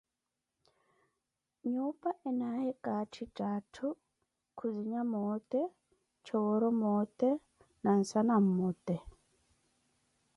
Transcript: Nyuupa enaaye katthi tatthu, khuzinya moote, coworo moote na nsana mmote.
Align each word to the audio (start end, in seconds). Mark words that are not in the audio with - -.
Nyuupa 1.71 2.09
enaaye 2.29 2.71
katthi 2.85 3.23
tatthu, 3.37 3.87
khuzinya 4.57 5.01
moote, 5.11 5.61
coworo 6.25 6.69
moote 6.81 7.29
na 7.83 7.91
nsana 8.01 8.35
mmote. 8.45 8.95